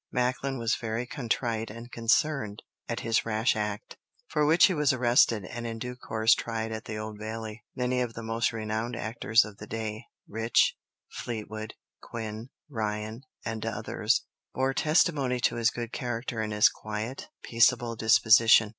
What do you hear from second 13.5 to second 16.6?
others, bore testimony to his good character and